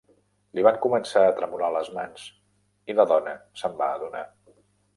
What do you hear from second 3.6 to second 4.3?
se'n va adonar.